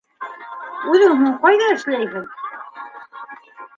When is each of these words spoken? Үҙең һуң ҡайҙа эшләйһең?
Үҙең 0.93 1.13
һуң 1.19 1.37
ҡайҙа 1.43 1.67
эшләйһең? 1.75 2.25